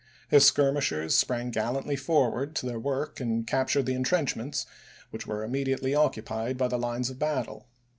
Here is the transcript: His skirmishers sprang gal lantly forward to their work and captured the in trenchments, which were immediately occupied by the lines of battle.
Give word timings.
His 0.29 0.43
skirmishers 0.47 1.13
sprang 1.15 1.51
gal 1.51 1.73
lantly 1.73 1.95
forward 1.95 2.55
to 2.55 2.65
their 2.65 2.79
work 2.79 3.19
and 3.19 3.45
captured 3.45 3.85
the 3.85 3.93
in 3.93 4.03
trenchments, 4.03 4.65
which 5.11 5.27
were 5.27 5.43
immediately 5.43 5.93
occupied 5.93 6.57
by 6.57 6.69
the 6.69 6.79
lines 6.79 7.11
of 7.11 7.19
battle. 7.19 7.67